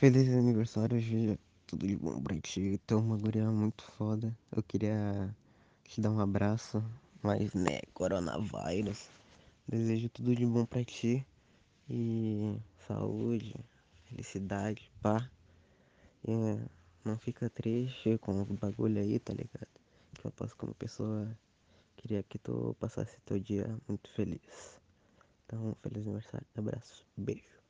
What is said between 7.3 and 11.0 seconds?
né, coronavírus. Desejo tudo de bom pra